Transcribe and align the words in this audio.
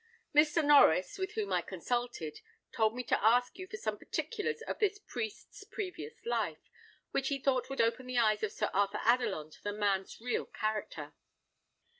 Mr. 0.33 0.65
Norries, 0.65 1.19
with 1.19 1.33
whom 1.33 1.53
I 1.53 1.61
consulted, 1.61 2.39
told 2.71 2.95
me 2.95 3.03
to 3.03 3.23
ask 3.23 3.59
you 3.59 3.67
for 3.67 3.77
some 3.77 3.99
particulars 3.99 4.63
of 4.63 4.79
this 4.79 4.97
priest's 4.97 5.63
previous 5.63 6.25
life, 6.25 6.71
which 7.11 7.27
he 7.27 7.37
thought 7.37 7.69
would 7.69 7.81
open 7.81 8.07
the 8.07 8.17
eyes 8.17 8.41
of 8.41 8.51
Sir 8.51 8.71
Arthur 8.73 9.01
Adelon 9.05 9.51
to 9.51 9.63
the 9.63 9.73
man's 9.73 10.19
real 10.19 10.45
character." 10.47 11.13